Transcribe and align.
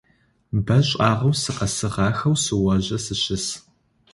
Бэ 0.65 0.77
шӏагъэу 0.87 1.33
сыкъэсыгъахэу 1.41 2.35
сыожэ 2.43 2.97
сыщыс. 3.05 3.45